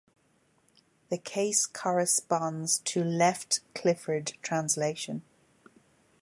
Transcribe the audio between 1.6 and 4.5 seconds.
corresponds to left Clifford